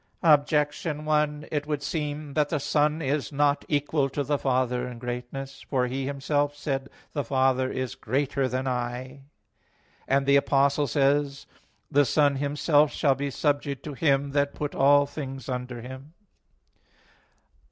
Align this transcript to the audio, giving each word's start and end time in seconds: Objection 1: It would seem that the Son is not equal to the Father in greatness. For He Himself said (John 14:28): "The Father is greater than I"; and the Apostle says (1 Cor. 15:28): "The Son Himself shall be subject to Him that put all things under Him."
Objection 0.23 1.05
1: 1.05 1.45
It 1.51 1.67
would 1.67 1.83
seem 1.83 2.33
that 2.33 2.49
the 2.49 2.59
Son 2.59 3.03
is 3.03 3.31
not 3.31 3.63
equal 3.67 4.09
to 4.09 4.23
the 4.23 4.39
Father 4.39 4.87
in 4.87 4.97
greatness. 4.97 5.61
For 5.69 5.85
He 5.85 6.07
Himself 6.07 6.55
said 6.57 6.85
(John 6.85 6.87
14:28): 6.87 6.89
"The 7.13 7.23
Father 7.23 7.71
is 7.71 7.93
greater 7.93 8.47
than 8.47 8.67
I"; 8.67 9.21
and 10.07 10.25
the 10.25 10.37
Apostle 10.37 10.87
says 10.87 11.45
(1 11.45 11.45
Cor. 11.45 11.49
15:28): 11.49 11.49
"The 11.99 12.05
Son 12.05 12.35
Himself 12.37 12.91
shall 12.91 13.13
be 13.13 13.29
subject 13.29 13.83
to 13.83 13.93
Him 13.93 14.31
that 14.31 14.55
put 14.55 14.73
all 14.73 15.05
things 15.05 15.47
under 15.47 15.81
Him." 15.83 16.15